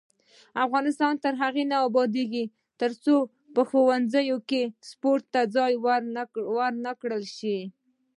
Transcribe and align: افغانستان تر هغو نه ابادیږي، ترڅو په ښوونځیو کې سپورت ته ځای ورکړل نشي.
افغانستان 0.65 1.13
تر 1.23 1.33
هغو 1.41 1.63
نه 1.71 1.77
ابادیږي، 1.87 2.43
ترڅو 2.81 3.15
په 3.53 3.61
ښوونځیو 3.69 4.37
کې 4.49 4.61
سپورت 4.89 5.23
ته 5.33 5.41
ځای 5.55 5.73
ورکړل 5.85 6.75
نشي. 7.27 7.59